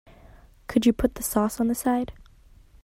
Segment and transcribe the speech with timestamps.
[0.65, 2.11] Could you put the sauce on the side?